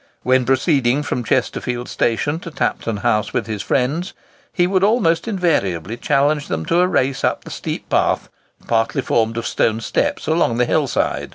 When 0.23 0.45
proceeding 0.45 1.03
from 1.03 1.23
Chesterfield 1.23 1.87
station 1.87 2.39
to 2.39 2.49
Tapton 2.49 3.01
House 3.01 3.33
with 3.33 3.45
his 3.45 3.61
friends, 3.61 4.13
he 4.51 4.65
would 4.65 4.83
almost 4.83 5.27
invariably 5.27 5.95
challenge 5.95 6.47
them 6.47 6.65
to 6.65 6.79
a 6.79 6.87
race 6.87 7.23
up 7.23 7.43
the 7.43 7.51
steep 7.51 7.87
path, 7.87 8.27
partly 8.67 9.03
formed 9.03 9.37
of 9.37 9.45
stone 9.45 9.79
steps, 9.79 10.25
along 10.25 10.57
the 10.57 10.65
hill 10.65 10.87
side. 10.87 11.29